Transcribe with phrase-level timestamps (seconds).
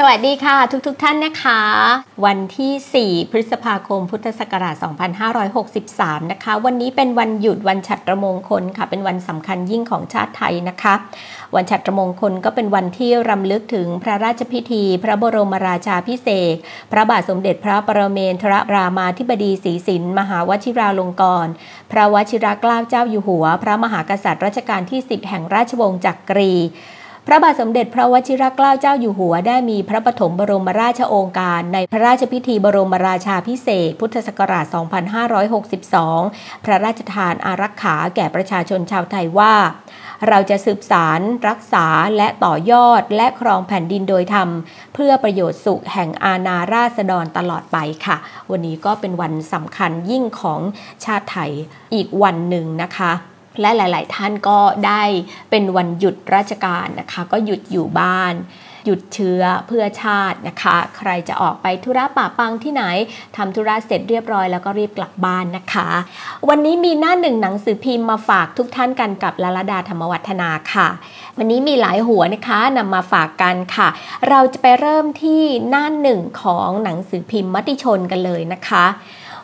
[0.00, 1.60] สวัสดีค่ะทุกๆทท่านนะคะ
[2.26, 4.74] วันที่ 4 พฤษภาคม พุทธศักราช
[5.54, 10.94] 2563 นะคะ วันนี้เป็นวันหยุดวันฉัตรมงคลค่ะ เป็นวันสำคัญยิ่งของชาติไทยนะคะ
[11.54, 16.56] วันฉัตรมงคลก็เป็นวันที่รำลึกถึงพระราชพิธี พระบรมราชาพิเศษ
[16.92, 21.52] พระบาทสมเด็จพระปรเมนทรรามาธิบดีศรีสินมหาวชิราลงกรณ์
[21.92, 26.54] พระวชิรเกล้าเจ้าอยู่หัว พระมหากษัตริย์รัชกาลที่ 10 แห่งราชวงศ์จักรี
[27.28, 34.66] พระบาทสมเด็จพระวชิรเกล้าเจ้าอยู่หัวได้มีพระปฐมบรมราชโองการ ในพระราชพิธีบรมราชาพิเศษพุทธศักราช
[35.86, 39.54] 2562 พระราชทานอารักขาแก่ประชาชนชาวไทยว่า
[40.28, 44.48] เราจะสืบสาร รักษาและต่อยอดและครองแผ่นดินโดยธรรม
[44.94, 48.16] เพื่อประโยชน์สุขแห่งอาณาราษฎรตลอดไปค่ะ
[48.50, 50.60] วันนี้ก็เป็นวันสำคัญยิ่งของ
[51.04, 51.52] ชาติไทย
[51.94, 53.12] อีกวันหนึ่งนะคะ
[53.60, 55.02] และหลาย ๆ ท่านก็ได้
[55.50, 58.34] เป็นวันหยุดราชการนะคะ ก็หยุดอยู่บ้าน
[58.88, 62.82] หยุดเชื้อเพื่อชาตินะคะ ใครจะออกไปธุระป่าปังที่ไหน
[63.36, 65.88] ทำธุระเสร็จเรียบร้อยแล้วก็รีบกลับบ้านนะคะ
[66.48, 70.88] วันนี้มีหน้าหนึ่งหนังสือพิมพ์มาฝากทุกท่านกันกับลลดาธรรมวัฒนาค่ะ
[71.38, 73.88] วันนี้มีหลายหัวนะคะนำมาฝากกันค่ะ
[74.28, 78.84] เราจะไปเริ่มที่หน้าหนึ่งของหนังสือพิมพ์มติชนกันเลยนะคะ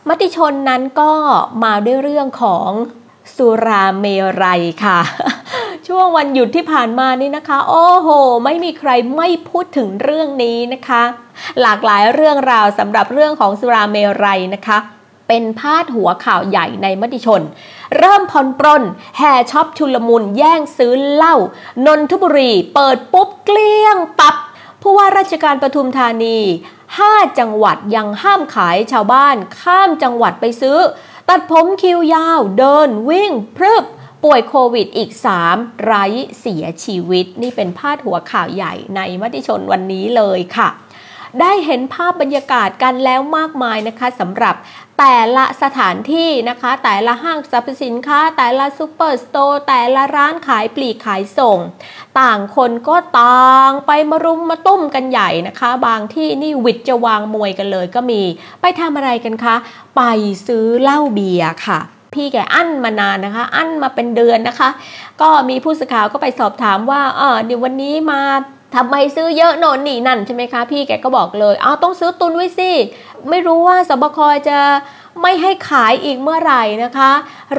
[0.08, 1.12] มติชนนั้นก็
[1.64, 2.70] มาด้วยเรื่องของ
[3.36, 4.06] สุราเม
[4.42, 4.98] รัยค่ะ
[5.86, 8.08] ช่วงวันหยุดที่ผ่านมานี่นะคะ โอ้โห
[8.44, 11.02] ไม่มีใครไม่พูดถึงเรื่องนี้นะคะ
[11.60, 14.78] หลากหลายเรื่องราวสำหรับเรื่องของสุราเมรัยนะคะ
[15.28, 17.42] เป็นพาดหัวข่าวใหญ่ในมติชน
[17.98, 18.82] เริ่มผ่อนปรน
[19.18, 21.36] แห่ช็อปชุลมุนแย่งซื้อเหล้า
[21.86, 24.34] นนทบุรี เปิดปุ๊บเกลี้ยงปับ
[24.82, 26.38] ผู้ว่าราชการปทุมธานี
[26.88, 30.78] 5 จังหวัดยังห้ามขายชาวบ้านข้ามจังหวัดไปซื้อ
[31.28, 33.84] ตัดผมคิวยาว เดินวิ่งพรึบ
[34.24, 35.10] ป่วยโควิดอีก
[35.48, 36.04] 3 ไร้
[36.40, 40.68] เสียชีวิต นี่เป็นพาดหัวข่าวใหญ่ในมติชนวันนี้เลยค่ะ
[41.40, 44.54] ได้เห็นภาพบรรยากาศกันแล้วมากมายนะคะสำหรับ
[44.98, 51.58] แต่ละสถานที่นะคะ แต่ละห้างสรรพสินค้า แต่ละ superstore แต่ละร้านขายปลีกขายส่ง
[52.20, 58.22] ต่างคนก็ต่างไปมารุมมาตุ้มกันใหญ่นะคะ บางที่นี่หวิดจะวางมวยกันเลยก็มี
[58.60, 59.56] ไปทำอะไรกันคะ
[59.96, 60.02] ไป
[60.46, 61.80] ซื้อเหล้าเบียร์ค่ะ
[62.14, 64.68] พี่แกอั้นมานานนะคะ อั้นมาเป็นเดือนนะคะ
[65.20, 68.22] ก็มีผู้สื่อข่าวก็ไปสอบถามว่าเออเดี๋ยววันนี้มา
[68.74, 72.70] ทำไมซื้อเยอะโน่นนี่นั่นใช่ไหมคะพี่แกก็บอกเลยอ้าวต้องซื้อตุนไว้สิ
[73.28, 74.18] ไม่รู้ว่าสบค
[74.48, 74.58] จะ
[75.22, 77.10] ไม่ให้ขายอีกเมื่อไหร่นะคะ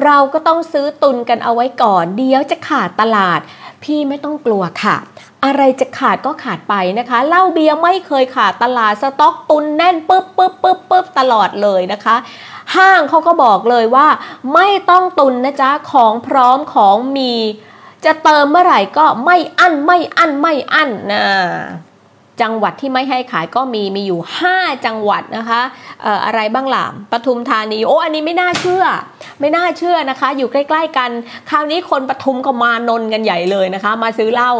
[0.04, 3.40] เราก็ต้องซื้อตุนกันเอาไว้ก่อน เดี๋ยวจะขาดตลาด
[3.82, 4.96] พี่ไม่ต้องกลัวค่ะ
[5.44, 12.16] อะไรจะขาดก็ขาดไปนะคะเหล้าเบียร์ไม่เคยขาดตลาดสต็อกตุนแน่นปึ๊บปึ๊บปึ๊บปึ๊บตลอดเลยนะคะ
[12.76, 14.06] ห้างเขาก็บอกเลยว่า
[14.54, 17.32] ไม่ต้องตุนนะจ๊ะของพร้อมของมี
[18.04, 21.22] จะเติมเมื่อไหร่ก็ไม่อั้นไม่อั้นไม่อั้นนะ
[22.42, 24.20] จังหวัดที่ไม่ให้ขายก็มีมีอยู่
[24.52, 25.60] 5 จังหวัดนะคะ
[26.04, 28.84] อออะไรบ้างล่ะปทุมธานีโอ้อันนี้ไม่น่าเชื่อ
[29.40, 31.10] ไม่น่าเชื่อนะคะ อยู่ใกล้ ๆ กัน
[31.50, 34.52] คราวนี้คนปทุมก็มานนกันใหญ่เลยนะคะ มาซื้อเหล้า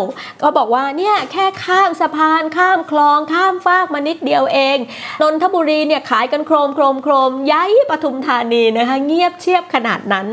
[0.43, 4.77] ก็บอกว่าเนี่ยแค่ข้ามสะพานข้ามคลองข้ามฟากมานิดเดียวเอง
[5.23, 10.27] นนทบุรีเนี่ยขายกันโครมโครมโครมย้ายปทุมธานีนะคะ เงียบเชียบขนาดนั้น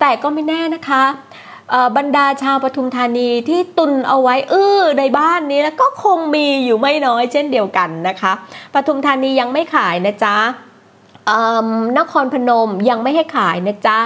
[0.00, 1.04] แต่ก็ไม่แน่นะคะ
[1.96, 8.32] บรรดาชาวปทุมธานีที่ตุนเอาไว้เออในบ้านนี้แล้วก็คงมีอยู่ไม่น้อยเช่นเดียวกันนะคะ
[8.74, 10.36] ปทุมธานียังไม่ขายนะจ๊ะ
[11.98, 13.98] นครพนมยังไม่ให้ขายนะจ๊ะ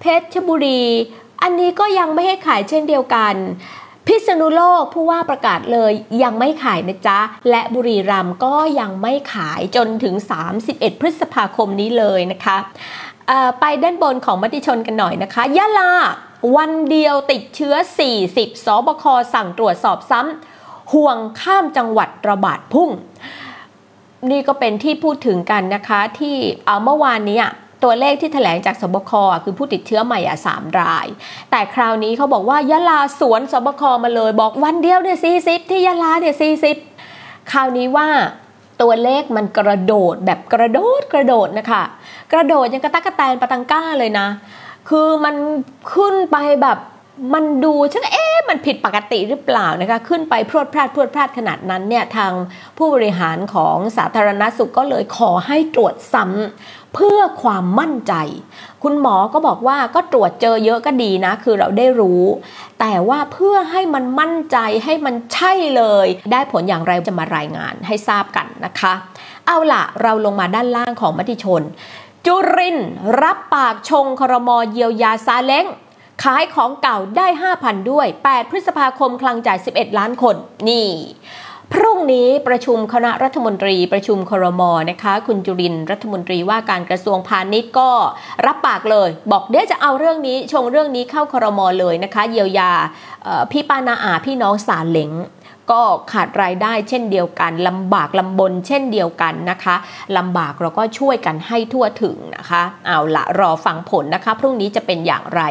[0.00, 0.82] เพชรบุรี
[1.42, 3.34] อันนี้ก็ยังไม่ให้ขายเช่นเดียวกัน
[4.06, 5.92] พิษณุโลกผู้ว่าประกาศเลย
[6.22, 7.18] ยังไม่ขายนะจ๊ะ
[7.50, 10.14] และบุรีรัมย์ก็ยังไม่ขายจนถึง
[10.58, 12.56] 31 พฤษภาคมนี้เลยนะคะ
[13.60, 15.92] ไปด้านบนของมติชนกันหน่อยนะคะยะลา
[16.56, 17.74] วันเดียวติดเชื้อ
[18.20, 19.04] 40 สบค
[19.34, 22.90] สั่งตรวจสอบซ้ำห่วงข้ามจังหวัดระบาดพุ่ง
[24.30, 26.36] นี่ก็เป็นที่พูดถึงกันนะคะที่
[26.84, 27.40] เมื่อวานนี้
[27.82, 29.12] ตัวเลขที่ถแถลงจากสบค
[29.44, 31.06] คือผู้ติดเชื้อใหม่อะสามราย
[31.50, 36.72] แต่คราวนี้เขาบอกว่ายะลาสวนสบคมาเลยบอกวันเดียวเนี่ยซีซิที่ยะลาเนี่ยซีซิ
[37.52, 38.08] คราวนี้ว่า
[38.82, 41.82] ตัวเลขมันกระโดดแบบกระโดดกระโดดนะคะ
[42.32, 44.26] กระโดดยังกระตักกระแตนปะตังก้าเลยนะ
[44.88, 45.34] คือมัน
[45.94, 46.78] ขึ้นไปแบบ
[47.34, 52.32] มันดูชักเอ๊ะมันผิดปกติหรือเปล่านะคะขึ้นไปพรวดพลาดพรวดพลาดขนาดนั้นเนี่ยทาง
[52.78, 58.14] ผู้บริหารของสาธารณสุขก็เลยขอให้ตรวจซ้ำเพื่อความมั่นใจ
[58.82, 62.22] คุณหมอก็บอกว่าก็ตรวจเจอเยอะก็ดีนะ คือเราได้รู้
[62.80, 68.94] แต่ว่าเพื่อให้มันมั่นใจให้มันใช่เลย ได้ผลอย่างไรจะมารายงานให้ทราบกันนะคะ
[69.46, 71.62] เอาล่ะเราลงมาด้านล่างของมติชน
[72.26, 72.78] จุริน
[73.22, 75.66] รับปากชงครมเยียวยาซาเล้ง
[76.22, 77.26] ขายของเก่าได้
[77.58, 80.36] 5,000 ด้วย 8 พฤษภาคมคลังจ่าย 11 ล้านคน
[80.68, 80.88] นี่
[81.72, 87.90] พรุ่งนี้ประชุมคณะรัฐมนตรีประชุมครมนะคะ คุณจุรินรัฐมนตรีว่าการกระทรวงพาณิชย์ก็
[88.46, 92.70] รับปากเลย บอกเดี๋ยวจะเอาเรื่องนี้ชงเรื่องนี้เข้าครมเลยนะคะ เยียวยา
[93.50, 95.10] พี่ป้านาอาพี่น้องสาเหลง
[95.70, 95.82] ก็
[96.12, 99.76] ขาดรายได้เช่นเดียวกันลำบากลำบนเช่นเดียวกันนะคะ
[100.16, 105.42] ลำบากเราก็ช่วยกันให้ทั่วถึงนะคะเอาละรอฟังผลนะคะ พรุ่งนี้จะเป็นอย่างไร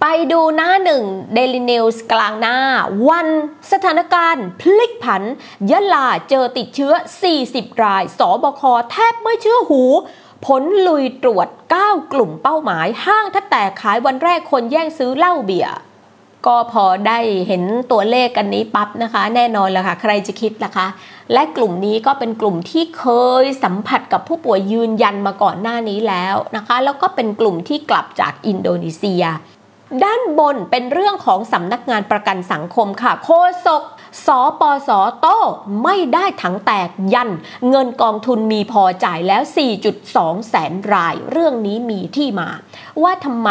[0.00, 1.04] ไปดูหน้าหนึ่ง
[1.36, 2.56] Daily News กลางหน้า
[3.08, 3.28] วัน
[3.72, 5.22] สถานการณ์พลิกผัน
[5.70, 6.92] ยะลาเจอติดเชื้อ
[7.38, 9.82] 40 ราย สบคแทบไม่เชื่อหู
[10.46, 11.48] ผลลุยตรวจ
[11.80, 15.74] 9 กลุ่มเป้าหมาย ห้างถ้าแตกขายวันแรกคนแย่งซื้อเหล้าเบียร์
[16.46, 17.18] ก็พอได้
[17.48, 17.62] เห็น
[17.92, 20.86] ตัวเลขกันนี้ปั๊บนะคะ แน่นอนแล้วค่ะ ใครจะคิดล่ะคะ
[21.32, 23.06] และกลุ่มนี้ก็เป็นกลุ่มที่เค
[23.42, 29.24] ยสัมผัสกับผู้ป่วยยืนยันมาก่อนหน้านี้แล้วนะคะ แล้วก็เป็นกลุ่มที่กลับจากอินโดนีเซีย
[30.04, 33.30] ด้านบนเป็นเรื่องของสำนักงานประกันสังคมค่ะ โค
[33.66, 33.82] ศก
[34.26, 34.28] ส
[34.60, 35.38] ปสโต้
[35.82, 37.30] ไม่ได้ถังแตกยัน
[37.68, 39.42] เงินกองทุนมีพอจ่ายแล้ว
[39.96, 42.48] 4.2 แสนราย เรื่องนี้มีที่มา
[43.02, 43.50] ว่าทำไม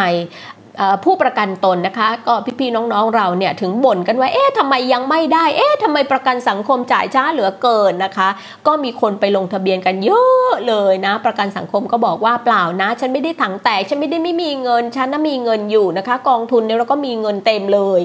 [1.03, 8.29] ผู้ประกันตนนะคะ ก็พี่ๆน้องๆเราเนี่ยถึงบ่นกันว่าเอ๊ะทำไมยังไม่ได้ เอ๊ะทำไมประกันสังคมจ่ายช้าเหลือเกินนะคะ
[8.67, 18.01] ก็มีคนไปลงทะเบียนกันเยอะเลยนะ ประกันสังคมก็บอกว่าเปล่านะ ฉันไม่ได้ถังแตกฉันไม่ได้ไม่มีเงินฉันน่ะมีเงินอยู่นะคะ กองทุนเนี่ยเราก็มีเงินเต็มเลย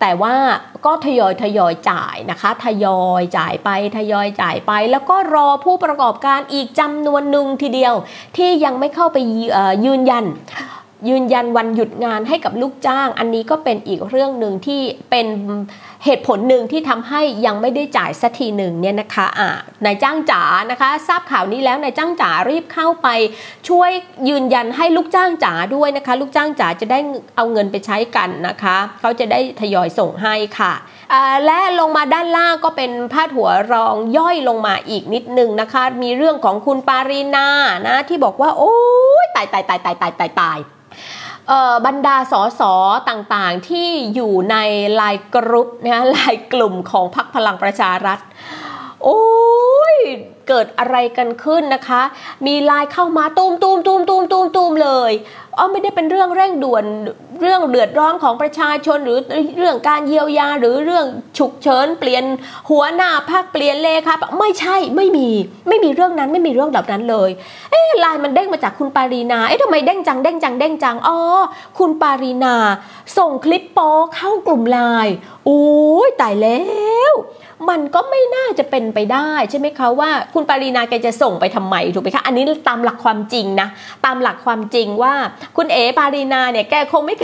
[0.00, 0.34] แต่ว่า
[0.86, 7.94] ก็ทยอยทยอยจ่ายนะคะ ทยอยจ่ายไปทยอยจ่ายไป แล้วก็รอผู้ประกอบการอีกจำนวนหนึ่งทีเดียว
[8.36, 9.18] ที่ยังไม่เข้าไป
[9.84, 10.24] ยืนยัน
[11.08, 14.80] ยืนยันวันหยุดงานให้กับลูกจ้าง อันนี้ก็เป็นอีกเรื่องหนึ่งที่
[15.10, 15.26] เป็น
[16.04, 19.50] เหตุผลหนึ่งที่ทำให้ยังไม่ได้จ่ายสักทีหนึ่งเนี่ยนะคะอ่า
[19.84, 23.08] นายจ้างจ๋านะคะ ทราบข่าวนี้แล้วนายจ้างจ๋ารีบเข้าไป
[23.68, 23.90] ช่วย
[24.28, 26.98] ยืนยันให้ลูกจ้างจ๋าด้วยนะคะ ลูกจ้างจ๋าจะได้
[27.36, 30.72] เอาเงินไปใช้กันนะคะ เขาจะได้ทยอยส่งให้ค่ะ
[31.46, 37.48] และลงมาด้านล่างก็เป็นพาดหัวรองย่อยลงมาอีกนิดนึงนะคะ มีเรื่องของคุณปารีนา
[37.88, 38.74] นะที่บอกว่าโอ้
[39.24, 40.58] ยตายตายตายตายตายตายตาย
[41.86, 42.62] บรรดาสส
[43.08, 44.56] ต่างๆที่อยู่ใน
[45.00, 48.18] ลายกรุ๊ปนะลายกลุ่มของพรรคพลังประชารัฐ
[49.04, 49.22] โอ้
[49.94, 49.96] ย
[50.48, 52.02] เกิดอะไรกันขึ้นนะคะ
[52.46, 55.12] มีไลน์เข้ามาตูมตูมตูมตูมตูมตูมเลย
[55.58, 56.84] อ๋อไม่ได้เป็นเรื่องเร่งด่วน
[57.42, 59.18] เรื่องเดือดร้อนของประชาชนหรือ
[59.58, 61.06] เรื่องการเยียวยาหรือเรื่อง
[61.38, 62.24] ฉุกเฉินเปลี่ยน
[62.70, 65.28] หัวหน้าพักเปลี่ยนเลขาไม่ใช่ไม่มี
[65.68, 67.30] ไม่มีเรื่องนั้นไม่มีเรื่องแบบนั้นเลย
[67.70, 71.18] เอ๊ะไลน์มันเด้งมาจากคุณปารีนาเอ๊ะทำไมเด้งจังเด้งจังเด้งจังอ๋อ
[71.78, 72.56] คุณปารีนา
[73.18, 75.14] ส่งคลิปโป๊เข้ากลุ่มไลน์
[75.46, 75.62] โอ้
[76.06, 76.83] ยตายแล้ว
[77.68, 83.68] มันก็ไม่น่าจะเป็นไปได้ใช่ไหมคะว่าคุณปารีนาแกจะส่งไปทำไมถูกไหมคะอันนี้ตามหลักความจริงนะ
[84.04, 85.14] ตามหลักความจริงว่า
[85.56, 87.14] คุณเอ๋ปารีนาเนี่ยแกคงไม่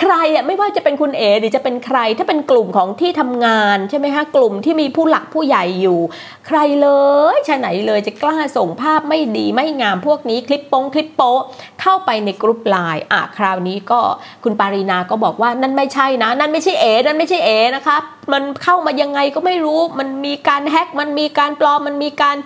[0.00, 5.98] ใครอะไม่ว่าจะเป็นคุณเอ๋หรือจะเป็นใคร ถ้าเป็นกลุ่มของที่ทำงานใช่ไหมคะกลุ่มที่มีผู้หลักผู้ใหญ่อยู่
[6.46, 6.88] ใครเล
[7.34, 11.38] ยชะไหนเลยจะกล้าส่งภาพไม่ดีไม่งามพวกนี้คลิปโป้งคลิปโป๊
[11.80, 14.00] เข้าไปในกลุ่มไลน์อะคราวนี้ก็
[14.44, 17.96] คุณปารีนาก็บอกว่านั่นไม่ใช่นะ นั่นไม่ใช่เอ๋นั่นไม่ใช่เอ๋นะคะ
[18.32, 22.36] มันเข้ามายังไงก็ไม่รู้ มันมีการแฮ็กมันมีการปลอมมันมีการ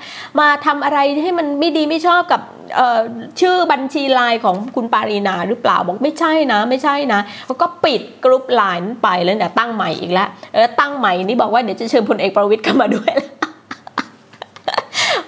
[0.40, 2.40] มาทำอะไรให้มันไม่ดีไม่ชอบกับ
[3.40, 13.12] ชื่อบัญชีไลน์ของคุณปารีนาหรือเปล่าบอกไม่ใช่นะ ไม่ใช่นะเขาก็ปิดกรุ๊ปไลน์ไปแล้วเนี่ยตั้งใหม่อีกแล้วเออตั้งใหม่นี่บอกว่าเดี๋ยวจะเชิญพลเอกประวิตรเข้ามาด้วย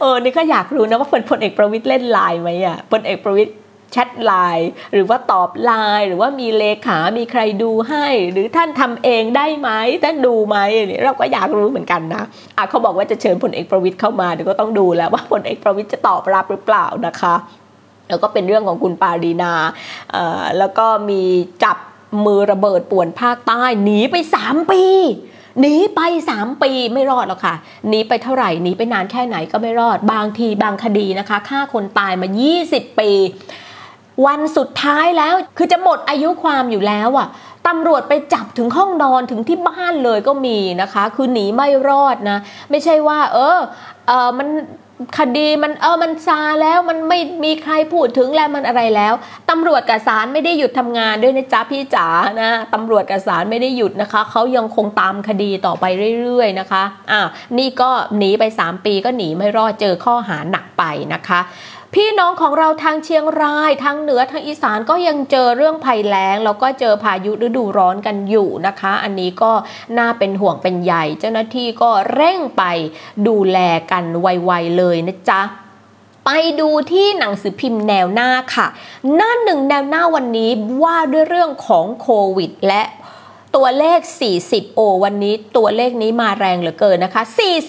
[0.00, 3.50] เออนี่ก็อยากรู้นะว่าพลเอกประวิตรเล่นไลน์ไหมอะพลเอกประวิตร
[3.92, 9.70] แชทไลน์หรือว่าตอบไลน์หรือว่ามีเลขามีใครดูให้ หรือท่านทำเองได้ไหม
[10.04, 10.56] ท่านดูไหม
[10.86, 12.24] เนี่ยเราก็อยากรู้เหมือนกันนะ
[12.56, 17.34] อะเขาบอกว่าจะเชิญพลเอกประวิตรเข้ามาเดี๋ยวก็ต้องดูแล้วว่าพลเอกประวิตรจะตอบรับหรือเปล่านะคะ
[18.08, 19.52] แล้วก็เป็นเรื่องของคุณปารีนา
[20.58, 21.22] แล้วก็มี
[21.64, 21.76] จับ
[22.26, 24.84] มือระเบิดป่วนภาคใต้หนีไป 3 ปี
[25.60, 26.00] หนีไป
[26.34, 27.54] 3 ปีไม่รอดหรอกค่ะ
[27.88, 32.28] หนีไปเท่าไหร่หนีไปนานแค่ไหนก็ไม่รอด บางทีบางคดีนะคะฆ่าคนตายมา
[32.62, 33.10] 20 ปี
[34.26, 37.28] วันสุดท้ายแล้วคือจะหมดอายุความอยู่แล้วอะ่ะ
[37.68, 42.38] ตำรวจไปจับถึงห้องนอนถึงที่บ้านเลยก็มีนะคะ คือหนีไม่รอดนะ
[42.70, 43.58] ไม่ใช่ว่า เออ
[44.06, 44.48] เออมัน
[45.18, 49.14] คดีมันเออมันซาแล้วมันไม่มีใครพูดถึงแล้วมันอะไรแล้ว
[49.50, 52.06] ตำรวจกับศาลไม่ได้หยุดทำงานด้วยนะจ๊ะพี่จ๋า
[52.40, 55.84] นะตำรวจกับศาลไม่ได้หยุดนะคะเขายังคงตามคดีต่อไป
[56.22, 57.20] เรื่อยๆนะคะอ่า
[57.58, 61.40] นี่ก็หนีไป 3 ปีก็หนีไม่รอดเจอข้อหาหนักไปนะคะ
[61.94, 69.52] พี่น้องของเราทางเชียงรายทางเหนือทางอีสานก็ยังเจอเรื่องภัยแล้ง แล้วก็เจอพายุฤดูร้อนกันอยู่นะคะ อันนี้ก็
[69.98, 72.62] น่าเป็นห่วงเป็นใหญ่เจ้าหน้าที่ก็เร่งไป
[73.28, 73.58] ดูแล
[73.90, 75.42] กันไวๆเลยนะจ๊ะ
[76.24, 78.66] ไปไปดูที่หนังสือพิมพ์แนวหน้าค่ะ
[79.16, 80.50] หน้าหนึ่งแนวหน้าวันนี้
[80.82, 82.82] ว่าด้วยเรื่องของโควิด และ
[83.56, 84.00] ตัวเลข
[84.38, 87.22] 40 โอ วันนี้ตัวเลขนี้มาแรงเหลือเกินนะคะ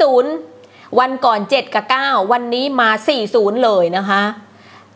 [0.07, 0.50] 40
[0.99, 2.89] วันก่อน 7 กับ 9 วันนี้มา
[3.27, 4.23] 40 เลยนะคะ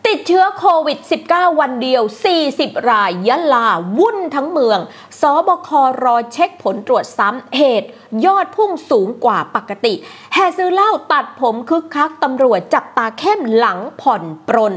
[0.07, 0.99] ติดเชื้อโควิด
[1.29, 2.03] 19 วันเดียว
[2.45, 4.79] 40 รายยะลา วุ่นทั้งเมือง
[5.21, 5.69] สบค
[6.03, 7.87] รอเช็คผลตรวจซ้ำเหตุ
[8.25, 9.93] ยอดพุ่งสูงกว่าปกติ
[10.33, 14.75] แห่ซื้อเหล้าตัดผมคึกคักตำรวจจับตาเข้มหลังผ่อนปรน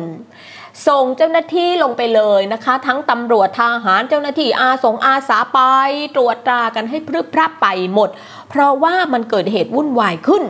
[0.87, 5.59] ส่งเจ้าหน้าที่ลงไปเลยนะคะ ทั้งตำรวจทหารเจ้าหน้าที่อาสงอาสาไป
[6.15, 8.11] ตรวจตรากันให้พรึบพรับไปหมด
[8.51, 10.43] เพราะว่ามันเกิดเหตุวุ่นวายขึ้น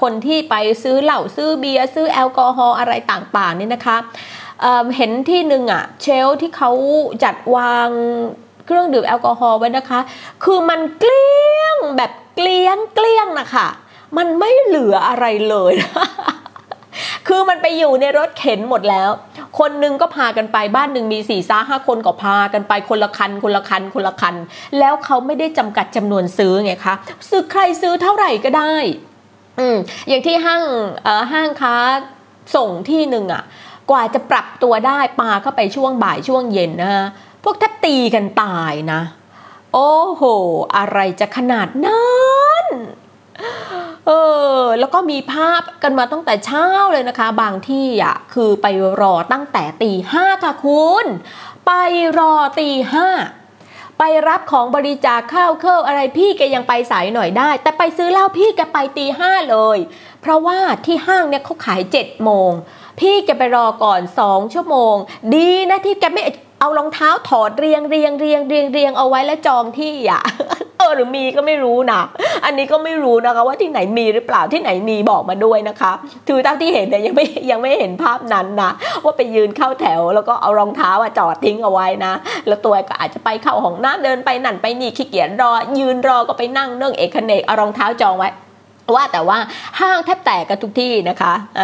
[0.00, 3.96] คนที่ไปซื้อเหล้าซื้อเบียร์ซื้อแอลกอฮอล์อะไรต่างๆนี่นะคะ
[4.60, 6.70] เเห็นที่หนึ่งอะเชลที่เขา
[7.24, 7.88] จัดวาง
[8.66, 10.00] เครื่องดื่มแอลกอฮอล์ไว้นะคะ
[10.44, 13.68] คือมันเกลี้ยงแบบเกลี้ยงเกลี้ยงนะคะ
[14.16, 15.74] มันไม่เหลืออะไรเลย
[17.28, 19.10] คือมันไปอยู่ในรถเข็นหมดแล้ว
[19.58, 24.34] คนนึงก็พากันไปบ้านหนึ่งมีสี่ซ้าห้าคนก็พากันไปคนละคัน คนละคัน คนละคัน
[24.78, 26.94] แล้วเขาไม่ได้จำกัดจำนวนซื้อไงคะ
[27.28, 28.74] ซื้อใครซื้อเท่าไหร่ก็ได้
[29.58, 29.76] อืม
[30.08, 30.64] อย่างที่ห้าง
[31.32, 31.74] ห้างค้า
[32.56, 33.42] ส่งที่หนึ่งอะ
[33.90, 36.92] กว่าจะปรับตัวได้ปาเข้าไปช่วงบ่ายช่วงเย็นนะ
[37.44, 39.00] พวกแทบตีกันตายนะ
[39.74, 40.22] โอ้โห
[40.76, 42.66] อะไรจะขนาดนั้น
[44.06, 44.10] เอ
[44.59, 48.66] อ แล้วก็มีภาพกันมาตั้งแต่เช้าเลยนะคะ บางที่อะคือไป
[49.00, 51.06] รอตั้งแต่ตีห้าค่ะคุณ
[51.66, 51.72] ไป
[52.18, 53.08] รอตีห้า
[53.98, 59.78] ไปรับของบริจาคข้าวเครื่องอะไรพี่แกยังไปสายหน่อยได้ แต่ไปซื้อเหล้าพี่แกไปตีห้าเลย
[60.20, 62.50] เพราะว่าที่ห้างเนี่ยเขาขายเจ็ดโมง
[63.00, 64.94] พี่แกไปรอก่อนสองชั่วโมง
[65.34, 66.22] ดีนะที่แกไม่
[66.60, 70.22] เอารองเท้าถอดเรียงเรียงเรียงเรียงเรียงเอาไว้แล้วจองที่อะ
[70.78, 72.00] เออหรือมีก็ไม่รู้นะ
[72.44, 75.92] อันนี้ก็ไม่รู้นะคะว่าที่ไหนมีหรือเปล่าที่ไหนมีบอกมาด้วยนะคะ
[76.28, 78.70] ถือตั้งที่เห็นเนี่ยยังไม่ยังไม่เห็นภาพนั้นนะ
[79.04, 82.12] ว่าไปยืนเข้าแถว แล้วก็เอารองเท้าอะจอดทิ้งเอาไว้นะ
[82.46, 88.30] แล้วตัวก็อาจจะไปเข้าห้องน้ำเดินไปนั่นไปนี่ขี้เกียจรอ ยืนรอก็ไปนั่งเนื่องเอกเนกเอารองเท้าจองไว้
[88.94, 89.38] ว่าแต่ว่า
[89.80, 91.62] ห้างแทบแตกกันทุกที่นะคะอ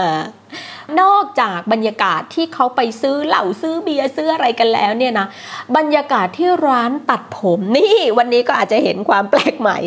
[1.00, 5.26] นอกจากบรรยากาศที่เขาไปซื้อเหล้าซื้อเบียร์ซื้ออะไรกันแล้วเนี่ยนะ
[5.76, 9.78] บรรยากาศที่ร้านตัดผมนี่ วันนี้ก็อาจจะเห็นความแปลกใหม่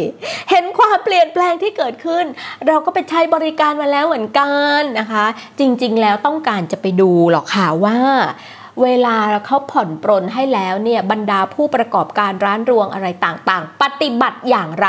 [0.52, 2.26] เห็นความเปลี่ยนแปลงที่เกิดขึ้น
[2.68, 5.26] เราก็ไปใช้บริการมาแล้วเหมือนกันนะคะ
[5.60, 7.98] จริงๆแล้วต้องการจะไปดูหรอกค่ะว่า
[8.84, 14.88] เวลาเขาผ่อนปรนให้แล้วเนี่ยบรรดาผู้ประกอบการร้านรวงอะไรต่างๆ ปฏิบัติอย่างไร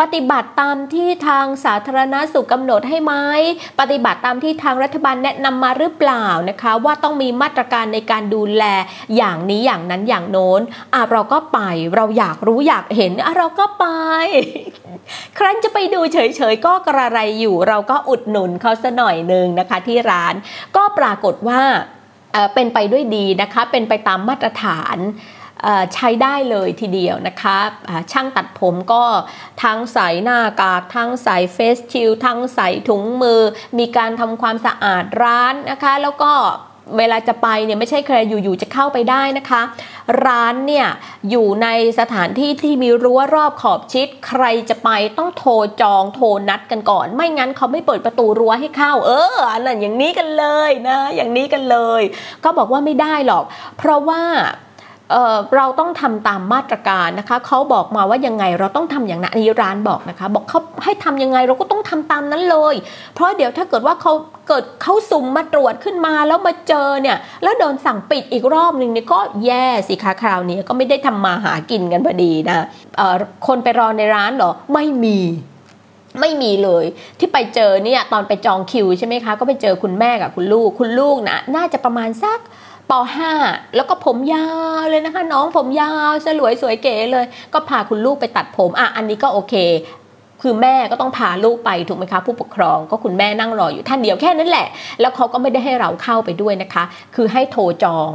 [0.00, 3.14] ปฏิบัติตามที่ทางสาธารณาสุขกำหนดให้ไหม
[3.80, 8.64] ปฏิบัติตามที่ทางรัฐบาลแนะนำมาหรือเปล่านะคะ ว่าต้องมีมาตรการในการดูแล
[9.16, 10.60] อย่างนี้อย่างนั้นอย่างโน้น
[10.94, 11.58] อะเราก็ไป
[11.94, 13.86] เราอยากรู้อยากเห็นอะเราก็ไป
[15.38, 16.18] ครั้นจะไปดูเฉ
[16.52, 20.34] ยๆก็กระไรอยู่ เราก็อุดหนุนเขาสัหน่อยนึงนะคะ ที่ร้าน
[20.76, 21.62] ก็ปรากฏว่า
[22.54, 24.98] เป็นไปด้วยดีนะคะ เป็นไปตามมาตรฐาน
[25.94, 27.58] ใช้ได้เลยทีเดียวนะคะ
[28.12, 29.04] ช่างตัดผมก็
[29.62, 33.40] ทั้งใส่หน้ากากทั้งใส่เฟสชิลทั้งใส่ถุงมือ
[33.78, 36.32] มีการทำความสะอาดร้านนะคะ แล้วก็
[36.98, 39.62] เวลาจะไปเนี่ยไม่ใช่ใครอยู่ๆจะเข้าไปได้นะคะ
[40.24, 40.86] ร้านเนี่ย
[41.30, 44.88] อยู่ในสถานที่ที่มีรั้วรอบขอบชิด ใครจะไป
[45.18, 45.52] ต้องโทร
[45.82, 52.02] จองโทรนัดกันก่อน ไม่งั้นเขาไม่เปิดประตูรั้วให้เข้า เอออันนั้นอย่างนี้กันเลยนะ อย่างนี้กันเลย
[52.44, 53.44] ก็บอกว่าไม่ได้หรอก
[53.78, 54.22] เพราะว่า
[55.10, 62.74] เเราต้องทำตามมาตรการนะคะเขาบอกมาว่ายังไงเราต้องทำอย่างนั้นอันนี้ร้านบอกนะคะ บอกเขาให้ทำยังไงเราก็ต้องทำตามนั้นเลย
[63.14, 64.12] เพราะเดี๋ยวถ้าเกิดว่าเขา
[64.48, 72.66] เกิดเขาสุ่มมาตรวจขึ้นมาแล้วมาเจอเนี่ย แล้วโดนสั่งปิดอีกรอบหนึ่งนี่ก็แย่สิคะคราวนี้ก็ไม่ได้ทำมาหากินกันพอดีนะ
[73.46, 75.20] คนไปรอในร้านเหรอไม่มี
[76.20, 76.84] ไม่มีเลย
[77.18, 82.38] ที่ไปเจอเนี่ยตอนไปจองคิวใช่ไหมคะ ก็ไปเจอคุณแม่กับคุณลูก คุณลูกนะน่าจะประมาณสัก
[82.90, 82.92] ป
[83.32, 84.48] .5 แล้วก็ผมยา
[84.80, 89.54] วเลยนะคะ น้องผมยาวสลวยสวยเก๋เลย ก็พาคุณลูกไปตัดผมอะอันนี้ก็โอเค
[90.42, 94.66] คือแม่ก็ต้องพาลูกไปถูกไหมคะผู้ปกครองก็คุณแม่นั่งรออยู่ท่านเดียวแค่นั้นแหละ
[95.00, 98.10] แล้วเขาก็ไม่ได้ให้เราเข้าไปด้วยนะคะ คือให้โทรจอง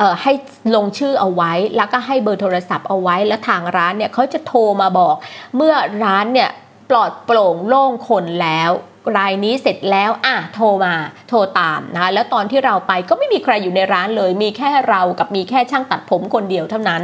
[0.00, 0.32] ออให้
[0.74, 5.14] ลงชื่อเอาไว้ แล้วก็ให้เบอร์โทรศัพท์เอาไว้ แล้วทางร้านเนี่ยเขาจะโทรมาบอก
[5.56, 6.50] เมื่อร้านเนี่ย
[6.90, 8.70] ปลอดโปร่งโล่งคนแล้ว
[9.16, 10.94] รายนี้เสร็จแล้วอะโทรมา
[11.28, 17.02] โทรตามนะคะแล้วตอนที่เราไปก็ไม่มีใครอยู่ในร้านเลย มีแค่เรากับมีแค่ช่างตัดผมคนเดียวเท่านั้น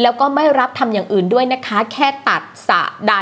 [0.00, 3.14] แล้วก็ไม่รับทำอย่างอื่นด้วยนะคะ แค่ตัดสะใด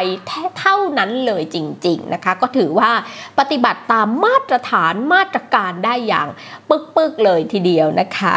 [0.58, 1.56] เท่านั้นเลยจ
[1.87, 2.90] ริง ๆนะคะ ก็ถือว่า
[3.38, 6.28] ปฏิบัติตามมาตรฐานมาตรการได้อย่าง
[6.68, 8.37] ปึกๆเลยทีเดียวนะคะ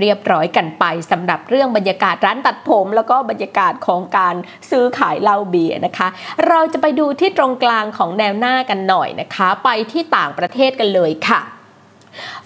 [0.00, 4.34] เรียบร้อยกันไปสำหรับเรื่องบรรยากาศร้านตัดผม แล้วก็บรรยากาศของการ
[4.70, 6.08] ซื้อขายเหล้าเบียร์นะคะ
[6.48, 11.40] เราจะไปดูที่ตรงกลางของแนวหน้ากันหน่อยนะคะ ไปที่ต่างประเทศกันเลยค่ะ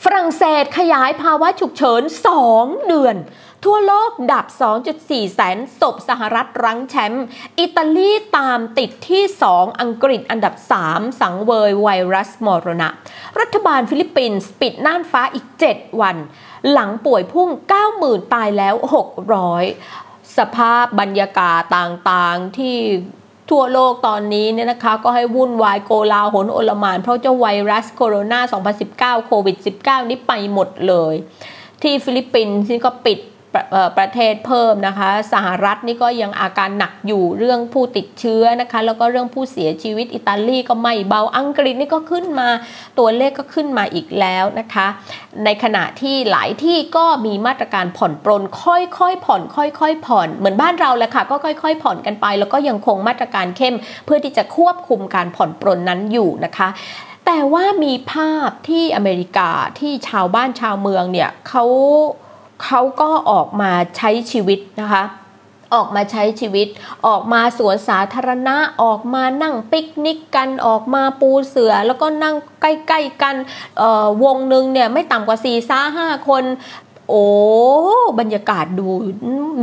[0.03, 2.03] ฝรั่งเศสขยายภาวะฉุกเฉิน
[2.45, 3.17] 2 เดือน
[3.65, 4.47] ทั่วโลกดับ
[4.91, 7.27] 2.4 แสนศพสหรัฐรั้งแชมป์
[7.61, 10.55] อิตาลีตามติดที่ 2 อังกฤษอันดับ
[10.87, 12.89] 3 สังเวยไวรัสมรณะ
[13.41, 16.17] รัฐบาลฟิลิปปินส์ปิดน่านฟ้าอีก 7 วัน
[16.73, 17.49] หลังป่วยพุ่ง
[17.91, 18.75] 90,000 ตายแล้ว
[19.57, 22.77] 600 สภาพบรรยากาศต่างๆที่
[23.51, 31.15] ทั่วโลกตอนนี้เนี่ยนะคะก็ให้วุ่นวายโกลาหลอลหม่าน เพราะเจ้าไวรัสโคโรนา 2019 โควิด -19 นี้ไปหมดเลย
[31.83, 33.19] ที่ฟิลิปปินส์นี่ก็ปิด
[33.99, 42.49] ประเทศเพิ่มนะคะ สหรัฐนี่ก็ยังอาการหนักอยู่เรื่องผู้ติดเชื้อนะคะ แล้วก็เรื่องผู้เสียชีวิตอิตาลีก็ไม่เบาอังกฤษนี่ก็ขึ้นมา
[42.99, 44.87] ตัวเลขก็ขึ้นมาอีกแล้วนะคะ
[45.45, 48.75] ในขณะที่หลายที่ก็มีมาตรการผ่อนปรนค่
[49.07, 56.71] อยๆผ่อน ค่อยๆผ่อน เหมือนบ้านเราแหละค่ะก็ค่อย ๆ ผ่อนกันไป แล้วก็ยังคงมาตรการเข้ม เพื่อที่จะควบคุมการผ่อนปรนนั้นอยู่นะคะ
[57.27, 61.65] แต่ว่ามีภาพที่อเมริกาที่ชาวบ้านชาวเมืองเนี่ยเขา
[62.65, 65.05] เขาก็ออกมาใช้ชีวิตนะคะ
[65.75, 66.69] ออกมาใช้ชีวิต
[67.07, 73.35] ออกมาสวนสาธารณะ ออกมานั่งปิกนิกกัน ออกมาปูเสือ แล้วก็นั่งใกล้ๆกัน
[74.23, 76.45] วงหนึ่งเนี่ยไม่ต่ำกว่า4ี่ซ่าห้าคน
[77.09, 77.27] โอ้
[78.21, 78.89] บรรยากาศดู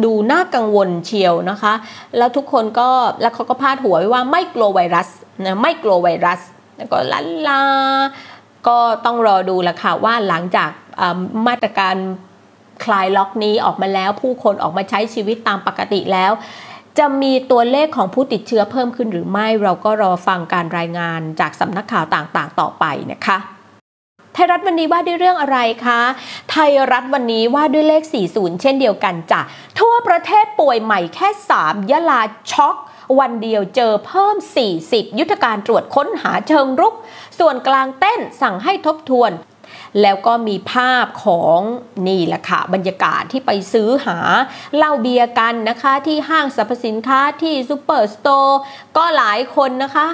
[0.06, 1.74] ดูน่ากังวลเชียวนะคะ
[2.18, 2.90] แล้วทุกคนก็
[3.22, 5.08] แล้วเขาก็พาดหัวไว้ว่าไม่กลัวไวรัส
[5.46, 6.40] นะไม่กลัวไวรัส
[6.78, 7.62] แล้วก็ลันลา
[8.68, 10.70] ก็ต้องรอดูละค่ะว่าหลังจาก
[11.48, 11.96] มาตรการ
[12.84, 16.32] คลายล็อกนี้ออกมาแล้ว ผู้คนออกมาใช้ชีวิตตามปกติแล้ว
[16.98, 23.38] จะมีตัวเลขของผู้ติดเชื้อเพิ่มขึ้นหรือไม่เราก็รอฟังการรายงานจากสำนักข่าวต่างๆ ต่อไปนะคะ
[24.34, 26.02] ไทยรัฐวันนี้ว่าด้วยเรื่องอะไรคะ
[26.52, 29.42] ไทยรัฐวันนี้ว่าด้วยเลข 40 เช่นเดียวกันจ้ะ
[29.80, 31.30] ทั่วประเทศป่วยใหม่แค่
[31.60, 32.76] 3 ยะลาช็อก
[33.20, 34.36] วันเดียวเจอเพิ่ม
[34.78, 36.94] 40 ยุทธการตรวจค้นหาเชิงรุก
[37.40, 39.32] ส่วนกลางเต้นสั่งให้ทบทวน
[40.02, 41.60] แล้วก็มีภาพของ
[42.08, 44.18] นี่แหละค่ะบรรยากาศที่ไปซื้อหา
[44.78, 48.60] เหล้าเบียร์กันนะคะ ที่ห้างสรรพสินค้าที่ซูเปอร์สโตร์
[48.98, 50.08] ก็หลายคนนะคะ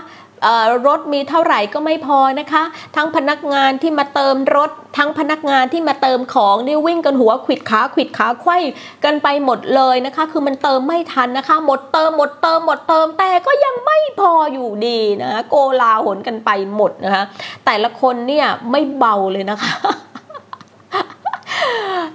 [0.88, 2.63] รสมีเท่าไหร่ก็ไม่พอนะคะ
[2.95, 8.58] ทั้งพนักงานที่มาเติมรถ ทั้งพนักงานที่มาเติมของนี่วิ่งกันหัวขวิดขาขวิดขาไขว้
[9.04, 17.23] กันไปหมดเลยนะคะ คือมันเติมไม่ทันนะคะ หมดเติมหมดเติมหมดเติมแต่ก็ยังไม่พออยู่ดีนะโกลาหนกันไปหมดนะคะ
[17.65, 19.73] แต่ละคนเนี่ยไม่เบาเลยนะคะ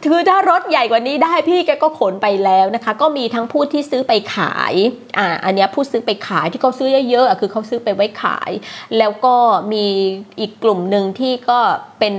[0.04, 4.74] คือถ้ารถใหญ่กว่านี้ได้พี่แกก็ขนไปแล้วนะคะ ก็มีทั้งผู้ที่ซื้อไปขาย
[5.18, 8.50] อ่าอันนี้ผู้ซื้อไปขายที่เขาซื้อเยอะๆคือเขาซื้อไปไว้ขาย
[8.98, 9.34] แล้วก็
[9.72, 9.86] มี
[10.40, 11.58] อีกกลุ่มหนึ่งที่ก็
[11.98, 12.14] เป็น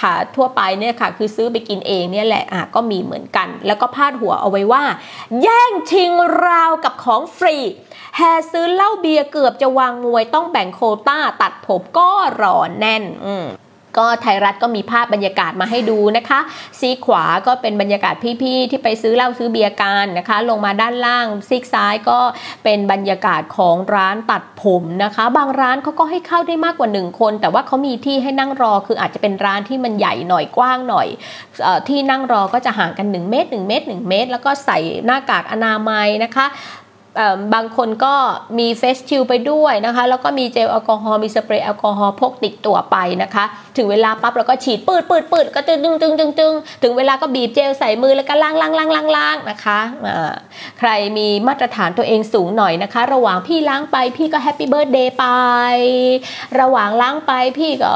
[0.00, 4.84] ขาทั่วไปเนี่ยค่ะ คือซื้อไปกินเองเนี่ยแหละอะก็มีเหมือนกัน แล้วก็พาดหัวเอาไว้ว่า
[5.42, 6.10] แย่งชิง
[6.46, 7.56] ราวกับของฟรี
[8.16, 8.20] แฮ
[8.52, 12.08] ซื้อเหล้าเบียร์เกือบจะวางมวยต้องแบ่งโคต้าตัดผมก็
[12.42, 13.34] รอแน่น อื
[13.98, 16.40] ก็ไทยรัฐก็มีภาพบรรยากาศมาให้ดูนะคะ
[16.80, 22.18] ซีขวาก็เป็นบรรยากาศพี่ๆที่ไปซื้อเหล้าซื้อเบียร์กันนะคะ ลงมาด้านล่างซีกซ้ายก็
[22.64, 31.08] เป็นบรรยากาศของร้านตัดผมนะคะ บางร้านเขาก็ให้เข้าได้มากกว่า 1 คน แต่ว่าเขามีที่ให้นั่งรอคืออาจจะเป็นร้านที่มันใหญ่หน่อยกว้างหน่อย
[31.66, 36.46] อที่นั่งรอก็จะห่างกัน 1 เมตร 1 เมตร 1 เมตร แล้วก็ใส่หน้ากากอนามัยนะคะ
[37.54, 38.14] บางคนก็
[38.58, 43.44] มี face shield ไปด้วยนะคะ แล้วก็มีเจลแอลกอฮอล์มีสเปรย์แอลกอฮอล์พกติดตัวไปนะคะ
[43.76, 49.78] ถึงเวลาปั๊บเราก็ฉีดปืดปืดปืดก็ตึงตึงตึงตึงตึงถึงเวลาก็บีบเจลใส่มือแล้วก็ล้างล้างล้างล้างล้างนะคะ
[50.78, 55.24] ใครมีมาตรฐานตัวเองสูงหน่อยนะคะ ระหว่างพี่ล้างไปพี่ก็ Happy Birthday ไป
[56.60, 57.94] ระหว่างล้างไปพี่ก็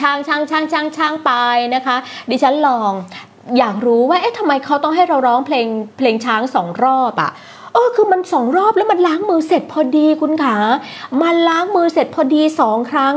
[0.00, 1.32] ช้างช้างช้างช้างช้างไป
[1.74, 1.96] นะคะ
[2.30, 2.92] ดิฉันลอง
[3.58, 5.66] อยากรู้ว่าเอ๊ะทำไมเขาต้องให้เราร้องเพลง
[5.98, 7.32] เพลงช้างสองรอบอะ
[7.74, 10.56] เออคือมันสองรอบแล้วมันล้างมือเสร็จพอดีคุณขา
[11.22, 13.16] มันล้างมือเสร็จพอดีสองครั้ง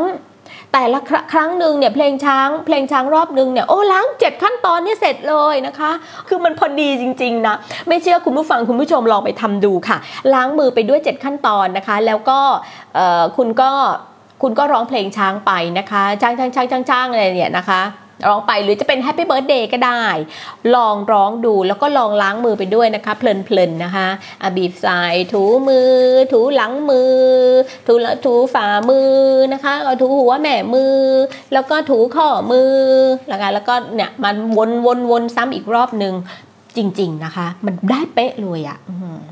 [0.74, 1.00] แต่ละ
[1.32, 5.92] ครั้งหนึ่งเนี่ยเพลงช้าง เพลงช้างรอบหนึ่งเนี่ยโอ้ล้างเจ็ดขั้นตอนนี่เสร็จเลยนะคะ
[6.28, 7.56] คือมันพอดีจริงๆนะ
[7.88, 9.98] ไม่เชื่อคุณผู้ฟังคุณผู้ชมลองไปทำดูค่ะ
[10.34, 12.40] ล้างมือไปด้วย 7 ขั้นตอนนะคะ แล้วก็
[13.38, 13.72] คุณก็
[14.42, 17.82] คุณก็ร้องเพลงช้างไปนะคะช้างช้างช้างช้างช้างอะไรเนี่ยนะคะ
[18.26, 20.06] ร้องไปหรือจะเป็น Happy Birthday ก็ได้
[20.76, 23.24] ลองร้องดูแล้วก็ลองล้างมือไปด้วยนะคะ เพ
[23.56, 24.08] ลินๆนะคะ
[24.44, 25.02] อะบีบใส่
[25.34, 25.94] ถูมือ
[26.32, 27.14] ถูหลังมือ
[27.88, 27.94] ถู
[28.26, 29.14] ถูฝ่ามือ
[29.54, 30.96] นะคะเอาถูหัวแม่มือ
[31.54, 32.74] แล้วก็ถูข้อมือ
[33.30, 36.14] แล้วกันแล้วก็เนี่ยมันวนวนวนซ้ำอีกรอบหนึ่ง
[36.78, 38.78] จริง ๆนะคะ มันได้เป๊ะเลยอะ่ะ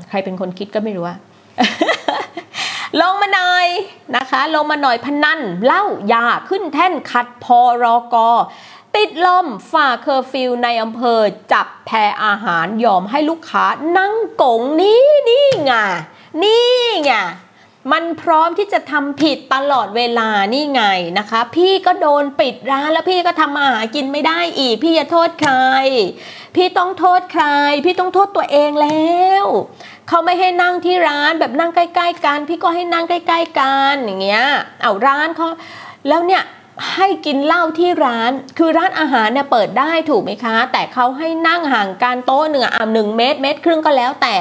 [0.08, 1.18] ใครเป็นคนคิดก็ไม่รู้อะ
[3.00, 3.66] ลงมาหน่อย
[4.16, 8.28] นะคะ ลงมาหน่อยพนันเล่ายาขึ้นแท่นขัดพอรอกอ
[8.96, 11.20] ติดลมฝ่าเคอร์ฟิวในอำเภอ
[11.52, 13.66] จับแพรอาหารยอมให้ลูกค้า
[13.98, 15.72] นั่งกงนี่นี่ไง
[16.42, 16.70] นี่
[17.04, 17.12] ไง
[17.92, 20.82] มันพร้อมที่จะทำผิดตลอดเวลานี่ไง
[21.18, 25.56] นะคะ พี่ก็โดนปิดร้านแล้วพี่ก็ทำมาหากินไม่ได้อีก พี่จะโทษใคร
[26.56, 27.44] พี่ต้องโทษใคร
[27.84, 29.44] พี่ต้องโทษตัวเองแล้ว
[30.08, 34.44] เขาไม่ให้นั่งที่ร้านแบบนั่งใกล้ ๆ กัน พี่ก็ให้นั่งใกล้ ๆ กันอย่างเงี้ย
[34.82, 35.48] เอาร้านเขา
[36.08, 36.44] แล้วเนี่ย
[36.94, 44.36] ให้กินเหล้าที่ร้าน คือร้านอาหารเนี่ยเปิดได้ถูกไหมคะ แต่เขาให้นั่งห่างกันโต๊ะหนึ่งอะหนึ่งเมตรเมตรครึ่งก็แล้วแต่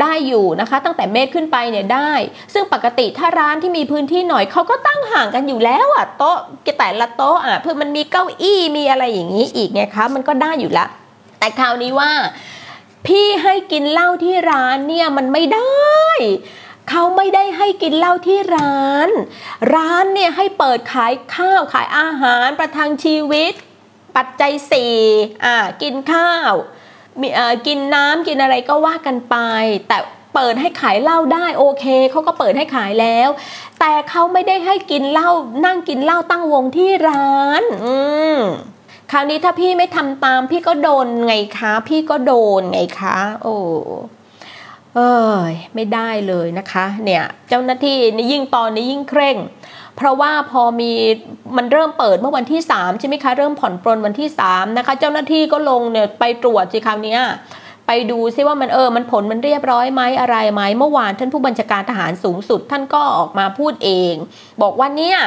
[0.00, 2.12] ได้อยู่นะคะ ตั้งแต่เมตรขึ้นไปเนี่ยได้
[2.54, 6.38] ซึ่งปกติถ้าร้านที่มีพื้นที่หน่อยเขาก็ตั้งห่างกันอยู่แล้วอะโต๊ะ
[6.78, 10.86] แต่ละโต๊ะอะเพื่อมันมีเก้าอี้มีอะไรอย่างนี้อีกไงคะมันก็ได้อยู่ละ
[11.38, 12.10] แต่คราวนี้ว่า
[13.06, 16.04] พี่ให้กินเหล้าที่ร้านเนี่ยมันไม่ได้
[16.88, 19.08] เขาไม่ได้ให้กินเหล้าที่ร้าน
[19.74, 23.52] ร้านเนี่ยให้เปิดขายข้าวขายอาหารประทังชีวิต
[24.16, 24.96] ปัจจัยสี่
[25.44, 26.52] อ่ากินข้าว
[27.20, 29.36] มีเอ่อกินน้ำกินอะไรก็ว่ากันไป
[29.88, 29.98] แต่
[30.34, 33.28] เปิดให้ขายเหล้าได้โอเคเขาก็เปิดให้ขายแล้ว
[33.80, 35.30] แต่เขาไม่ได้ให้กินเหล้า
[35.64, 37.94] นั่งกินเหล้าตั้งวงที่ร้าน อื
[38.36, 38.38] ม
[39.12, 43.56] คราวนี้ถ้าพี่ไม่ทำตามพี่ก็โดนไงคะ พี่ก็โดนไงคะ โอ้
[44.96, 45.14] เอ้
[45.50, 49.36] ยไม่ได้เลยนะคะเนี่ยเจ้าหน้าที่นี่ยิ่งตอนนี้ยิ่งเคร่ง
[49.96, 50.92] เพราะว่าพอมี
[51.56, 57.18] มันเริ่มเปิดเมื่อวันที่ 3 ใช่ไหมคะเริ่มผ่อนปรนวันที่ 3 นะคะ เจ้าหน้าที่ก็ลงเนี่ยไปตรวจสิคราวนี้
[57.86, 64.14] ไปดูซิว่ามันเออมันผลมันเรียบร้อยไหมอะไรไหมเมื่อวานท่านผู้บัญชาการทหารสูงสุด ท่านก็ออกมาพูดเอง
[64.62, 65.18] บอกว่าเนี่ย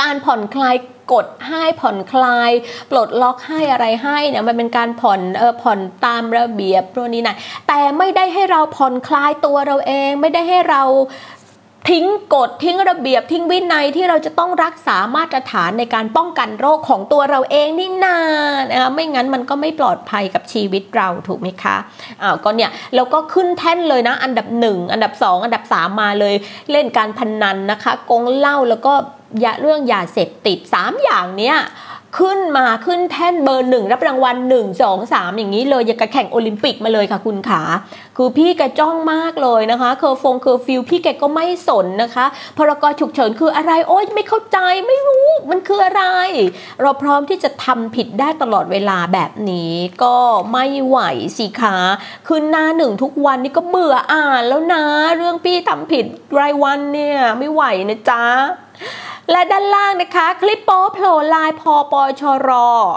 [0.00, 0.76] การผ่อนคลาย
[1.12, 2.50] กดให้ผ่อนคลาย
[2.90, 7.36] ปลดล็อกให้อะไรให้เนี่ยมันเป็นการผ่อนเออผ่อนตามระเบียบพวกนี้นะ
[7.68, 10.82] แต่ไม่ได้ให้เราผ่อนคลายตัวเราเอง ไม่ได้ให้เรา
[11.90, 18.18] ทิ้งกฎทิ้งระเบียบทิ้งวินัยที่เราจะต้องรักษามาตรฐานในการป้องกันโรคของตัวเราเองนี่นา
[18.70, 21.76] นะคะไม่งั้นมันก็ไม่ปลอดภัยกับชีวิตเราถูกไหมคะ
[22.22, 26.34] อ้าวก็เนี่ยเราก็ขึ้นแท่นเลยนะ อันดับหนึ่งอันดับสองอันดับสามมาเลย
[26.72, 28.94] เล่นการพนันนะคะก๊งเหล้าแล้วก็
[29.44, 31.56] ยาเรื่องยาเสพติด 3 อย่างเนี้ย
[32.18, 37.62] ขึ้นมาขึ้นแท่นเบอร์หนึ่งรับรางวัล1 2 3อย่างนี้เลยอย่างกับแข่งโอลิมปิกมาเลยค่ะคุณขา
[38.16, 46.04] คือพี่แกจ๋องมากเลยนะคะ เคอร์ฟงเคอร์ฟิวพี่แกก็ไม่สนนะคะพ.ร.ก.ฉุกเฉินคืออะไรโอ๊ยไม่เข้าใจไม่รู้มันคืออะไร
[46.80, 50.16] เราพร้อมที่จะทำผิดได้ตลอดเวลาแบบนี้ก็
[50.52, 50.98] ไม่ไหว
[51.38, 51.76] สิคะ
[52.26, 54.84] คือหน้าหนึ่งทุกวันนี่ก็เบื่ออ่านแล้วนะ
[55.16, 56.04] เรื่องพี่ทำผิด
[56.38, 58.24] รายวันเนี่ยไม่ไหวนะจ๊ะ
[59.30, 62.50] และด้านล่างนะคะ คลิปโป๊โผล่ลายพอปอชร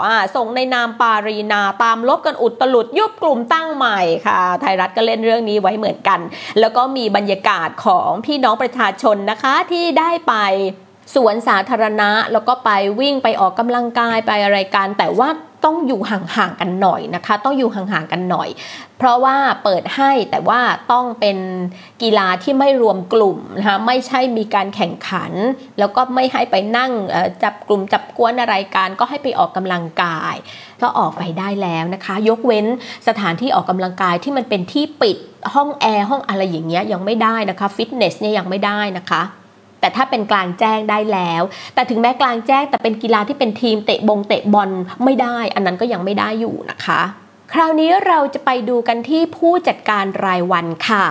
[0.06, 6.20] อ่าส่งในนามปารีนาตามลบกันอุดตลุดยุบกลุ่มตั้งใหม่ค่ะ ไทยรัฐก็เล่นเรื่องนี้ไว้เหมือนกัน
[6.60, 10.34] แล้วก็มีบรรยากาศของพี่น้องประชาชนนะคะที่ได้ไป
[11.14, 15.28] สวนสาธารณะ แล้วก็ไปวิ่งไปออกกำลังกายไปอะไรกันแต่ว่า
[15.64, 18.48] ต้องอยู่ห่างๆกันหน่อยนะคะ ต้องอยู่ห่างๆกันหน่อย
[18.98, 20.60] เพราะว่าเปิดให้แต่ว่า
[20.92, 21.38] ต้องเป็น
[22.02, 25.32] กีฬาที่ไม่รวมกลุ่มนะคะไม่ใช่มีการแข่งขัน
[25.78, 26.92] แล้วก็ไม่ให้ไปนั่ง
[27.42, 30.34] จับกลุ่มจับกวนอะไรกันก็ให้ไปออกกำลังกาย
[30.82, 32.66] ก็ออกไปได้แล้วนะคะ ยกเว้น
[33.08, 35.16] สถานที่ออกกำลังกายที่มันเป็นที่ปิด
[35.54, 39.22] ห้องแอร์ห้องอะไรอย่างเงี้ยยังไม่ได้นะคะฟิตเนสเนี่ยยังไม่ได้นะคะ
[39.82, 41.42] แต่ถ้าเป็นกลางแจ้งได้แล้ว
[41.74, 44.70] แต่ถึงแม้กลางแจ้งแต่เป็นกีฬาที่เป็นทีมเตะบงเตะบอล
[45.04, 47.00] ไม่ได้ อันนั้นก็ยังไม่ได้อยู่นะคะ
[47.52, 51.06] คราวนี้เราจะไปดูกันที่ผู้จัดการรายวันค่ะ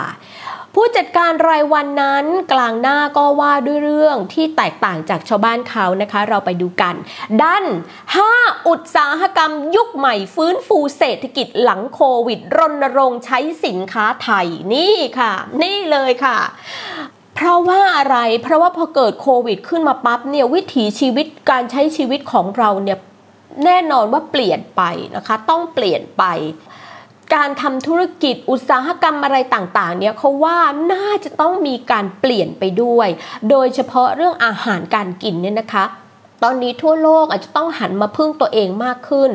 [0.76, 6.94] ผู้จัดการรายวันนั้นกลางหน้าก็ว่าด้วยเรื่องที่แตกต่างจากชาวบ้านเขานะคะ เราไปดูกัน
[7.40, 7.64] ดัน
[8.16, 15.32] 5 อุตสาหกรรมยุคใหม่ฟื้นฟูเศรษฐกิจหลังโควิด รณรงค์ใช้สินค้าไทยนี่ค่ะ
[15.62, 16.38] นี่เลยค่ะ
[17.44, 22.98] เพราะว่าอะไร เพราะว่าพอเกิดโควิด ขึ้นมาปั๊บเนี่ยวิถีชีวิตการใช้ชีวิตของเราเนี่ย
[23.64, 24.82] แน่นอนว่าเปลี่ยนไป
[25.16, 26.24] นะคะ ต้องเปลี่ยนไป
[27.34, 30.58] การทำธุรกิจอุตสาหกรรมอะไรต่างๆ เนี่ยเขาว่า
[30.92, 33.08] น่าจะต้องมีการเปลี่ยนไปด้วย
[33.50, 35.84] โดยเฉพาะเรื่องอาหารการกินเนี่ยนะคะ
[36.42, 39.30] ตอนนี้ทั่วโลกอาจจะต้องหันมาพึ่งตัวเองมากขึ้น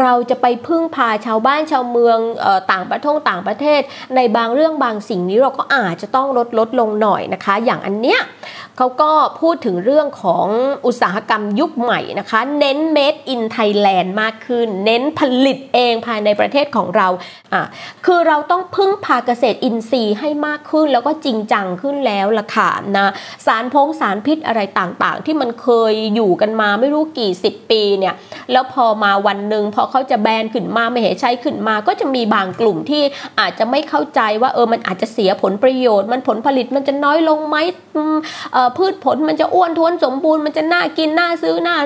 [0.00, 3.80] เราจะไปพึ่งพาชาวบ้านชาวเมืองออต่างประเทศต่างประเทศ
[4.16, 8.20] ในบางเรื่องบางสิ่งนี้เราก็อาจจะต้องลดลดลงหน่อยนะคะ อย่างอันเนี้ย
[8.78, 10.46] เขาก็พูดถึงเรื่องของ
[10.86, 17.08] อุตสาหกรรมยุคใหม่นะคะ เน้น made in Thailand มากขึ้น เน้นผลิตเองภายในประเทศของเรา
[17.52, 17.62] อะ
[18.06, 23.12] คือเราต้องพึ่งพาเกษตรอินทรีย์ให้มากขึ้น แล้วก็จริงจังขึ้นแล้วล่ะค่ะนะ
[23.46, 28.14] สารพงสารพิษอะไรต่างๆ ที่มันเคยอยู่กันมาไม่รู้กี่สิบปีเนี่ย
[28.52, 33.02] แล้วพอมาวันหนึ่งพอเขาจะแบนขึ้นมาไม่เห็นใช้ขึ้นมา ก็จะมีบางกลุ่มที่
[33.40, 37.56] อาจจะไม่เข้าใจว่าเออมันอาจจะเสียผลประโยชน์ มันผลผลิตมันจะน้อยลงไหม
[38.78, 41.76] พืชผลมันจะอ้วนท้วนสมบูรณ์มันจะน่ากินน่าซื้อน่า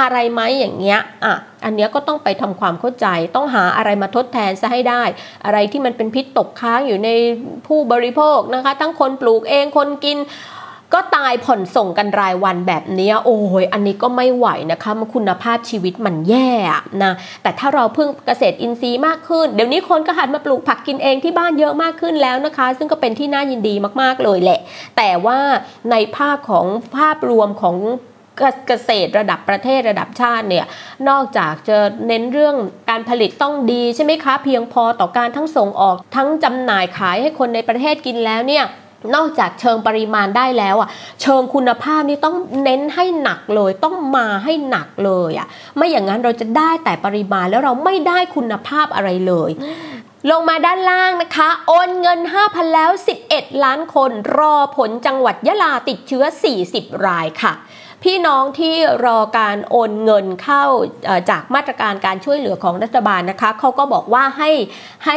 [0.00, 5.02] อะไรไหมอย่างเงี้ยอะอันเนี้ยก็ต้องไปทำความเข้าใจ ต้องหาอะไรมาทดแทนซะให้ได้
[5.44, 7.10] อะไรที่มันเป็นพิษตกค้างอยู่ใน
[7.66, 10.18] ผู้บริโภคนะคะ ทั้งคนปลูกเองคนกิน
[10.92, 16.50] ก็ตายผ่อนส่งกันรายวันแบบนี้โอ้ยอันนี้ก็ไม่ไหวนะคะมันคุณภาพชีวิตมันแย่
[17.02, 24.60] นะแต่ถ้าเราเพึ่งเกษตรอินทรีย์มากขึ้น เดี๋ยวนี้คนก็หันมาปลูกผักกินเองที่บ้านเยอะมากขึ้นแล้วนะคะ ซึ่งก็เป็นที่น่ายินดีมากๆเลยแหละ
[24.96, 25.38] แต่ว่า
[25.90, 26.66] ในภาคของ
[26.96, 27.76] ภาพรวมของ
[28.68, 30.66] เกษตรระดับประเทศระดับชาติเนี่ย
[31.08, 32.56] นอกจากจะเน้นเรื่อง
[32.90, 38.64] การผลิตต้องดีใช่ไหมคะ เพียงพอต่อการทั้งส่งออกทั้งจำหน่ายขายให้คนในประเทศกินแล้วเนี่ย
[39.14, 40.88] นอกจากเชิงปริมาณได้แล้วอะ
[41.22, 49.50] เชิงคุณภาพนี่ต้องเน้นให้หนักเลย ต้องมาให้หนักเลยอะไม่อย่างนั้นเราจะได้แต่ปริมาณแล้วเราไม่ได้คุณภาพอะไรเลย
[50.30, 52.90] ลงมาด้านล่างนะคะ โอนเงิน 5,000 แล้ว
[53.26, 56.24] 11 ล้านคน รอผลจังหวัดยะลาติดเชื้อ
[56.64, 57.52] 40 รายค่ะ
[58.04, 60.64] พี่น้องที่รอการโอนเงินเข้า
[61.30, 64.50] จากมาตรการการช่วยเหลือของรัฐบาลนะคะเขาก็บอกว่าให้
[65.04, 65.16] ให้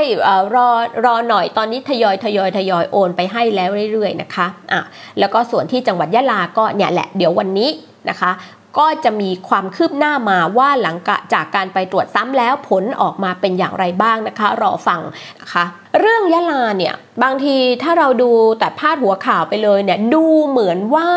[0.55, 0.69] รอ
[1.05, 4.81] รอหน่อยตอนนี้ทยอยทยอยทยอยโอนไปให้แล้วเรื่อยๆนะคะอะ
[5.19, 7.69] แล้วก็ส่วนที่จังหวัดยะลาก็เนี่ยแหละเดี๋ยววันนี้
[8.09, 8.31] นะคะ
[8.77, 10.95] ก็จะมีความคืบหน้ามาว่าหลัง
[11.33, 15.01] จากการไปตรวจซ้ำแล้วผลออกมาเป็นอย่างไรบ้างนะคะ รอฟัง
[15.41, 15.63] นะคะ
[15.99, 21.09] เรื่องยะลาเนี่ยบางทีถ้าเราดูแต่พาดหัวข่าวไปเลยเนี่ยดูเหมือนว่า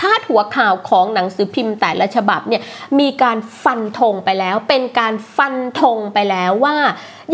[0.00, 2.62] พาดหัวข่าวของหนังสือพิมพ์แต่ละฉบับเนี่ย
[2.98, 6.76] มีการฟันธงไปแล้ว เป็นการฟันธงไปแล้วว่า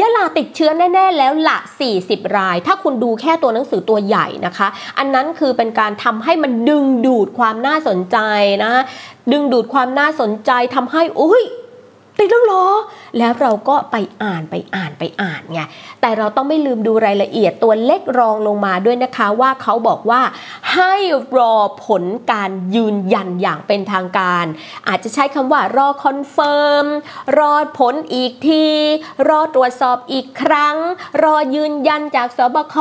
[0.01, 1.59] ยะลาติดเชื้อแน่ ๆ แล้วละ
[1.97, 8.19] 40 ราย ถ้าคุณดูแค่ตัวหนังสือตัวใหญ่นะคะ อันนั้นคือเป็นการทำให้มันดึงดูดความน่าสนใจ
[8.65, 8.73] นะ
[9.33, 11.43] ดึงดูดความน่าสนใจทำให้อุ้ย
[12.19, 12.67] ติดแล้วหรอ
[13.19, 15.61] แล้วเราก็ไปอ่านไปอ่านไปอ่านไง
[16.01, 20.23] แต่เราต้องไม่ลืมดูรายละเอียดตัวเล็กรองลงมาด้วยนะคะว่าเขาบอกว่า
[20.75, 20.95] ให้
[21.39, 24.45] รอผลการยืนยันอย่างเป็นทางการ
[24.89, 26.87] อาจจะใช้คำว่ารอ confirm
[27.39, 28.67] รอผลอีกที
[29.29, 30.77] รอตรวจสอบอีกครั้ง
[31.23, 32.77] รอยืนยันจากสบค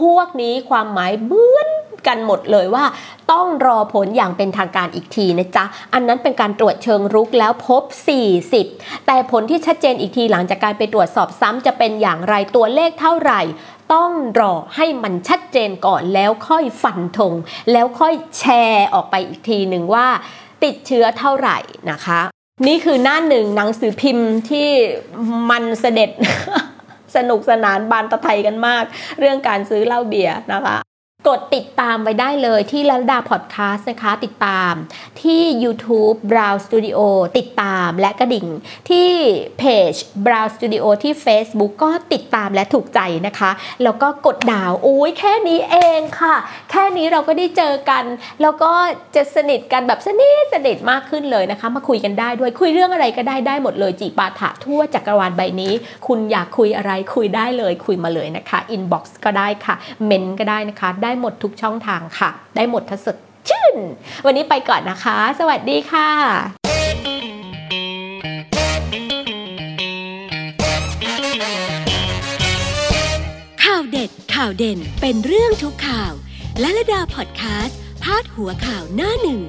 [0.00, 1.68] พวกนี้ความหมายเบื้อน
[2.06, 2.84] กันหมดเลยว่า
[3.32, 7.82] ต้องรอผลอย่างเป็นทางการอีกทีนะจ๊ะ อันนั้นเป็นการตรวจเชิงรุกแล้วพบ
[8.44, 13.40] 40 แต่ผลที่ชัดเจนอีกทีหลังจากการไปตรวจสอบซ้ำจะเป็นอย่างไรตัวเลขเท่าไหร่
[13.94, 14.10] ต้อง
[14.40, 17.34] รอให้มันชัดเจนก่อนแล้วค่อยฟันธง
[17.72, 20.06] แล้วค่อยแชร์ออกไปอีกทีหนึ่งว่า
[20.64, 21.58] ติดเชื้อเท่าไหร่
[21.90, 22.20] นะคะ
[22.66, 24.68] นี่คือหน้าหนึ่งหนังสือพิมพ์ที่
[25.50, 26.10] มันเสด็จ
[27.16, 28.84] สนุกสนานบานตะไทยกันมาก
[29.20, 30.76] เรื่องการซื้อเหล้าเบียร์นะคะ
[31.28, 34.72] กดติดตามไว้ได้เลยที่ลัดาพอดแคสต์นะคะ ติดตาม
[35.22, 37.00] ที่ YouTube Brow Studio
[37.38, 38.46] ติดตามและกระดิ่ง
[38.90, 39.08] ที่
[39.58, 39.92] เพจ
[40.26, 43.50] Brow Studio ที่ Facebook ก็ติดตามและถูกใจนะคะ
[43.82, 46.34] แล้วก็กดดาวโอ้ยแค่นี้เองค่ะ
[46.70, 48.04] แค่นี้เราก็ได้เจอกัน
[48.42, 48.72] แล้วก็
[49.14, 55.72] จะสนิทกันแบบสนิทสนิทมากขึ้นเลยนะคะ มาคุยกันได้ด้วยคุยเรื่องอะไรก็ได้ได้หมดเลยจีปาถะทั่วจักรวาลใบนี้
[56.06, 59.74] คุณอยากคุยอะไรคุยได้เลยคุยมาเลยนะคะ inbox ก็ได้ค่ะ
[60.06, 63.16] เมนก็ได้นะคะได้หมดทุกช่องทางค่ะ ได้หมดทั้งสด
[63.48, 63.74] ชื่น
[64.26, 66.08] วันนี้ไปก่อนนะคะ สวัสดีค่ะ
[73.64, 76.12] ข่าวเด็ดข่าวเด่นเป็นเรื่องทุกข่าว
[76.60, 79.40] และระดาพอดแคสต์พาดหัวข่าวหน้าหนึ่ง